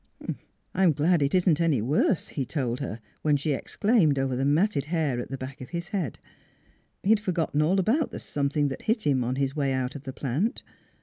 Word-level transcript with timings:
"I'm 0.73 0.93
glad 0.93 1.21
it 1.21 1.35
isn't 1.35 1.61
any 1.61 1.79
worse," 1.79 2.29
he 2.29 2.43
told 2.43 2.79
her, 2.79 2.87
NEIGHBORS 2.93 2.99
315 3.21 3.21
when 3.21 3.37
she 3.37 3.53
exclaimed 3.53 4.17
over 4.17 4.35
the 4.35 4.45
matted 4.45 4.85
hair 4.85 5.19
at 5.19 5.29
the 5.29 5.37
back 5.37 5.61
of 5.61 5.69
his 5.69 5.89
head. 5.89 6.17
He 7.03 7.09
had 7.11 7.19
forgotten 7.19 7.61
all 7.61 7.77
about 7.79 8.09
the 8.09 8.17
something 8.17 8.69
that 8.69 8.81
hit 8.81 9.05
him 9.05 9.23
on 9.23 9.35
his 9.35 9.55
way 9.55 9.71
out 9.71 9.93
of 9.93 10.01
the 10.05 10.13
plant. 10.13 10.63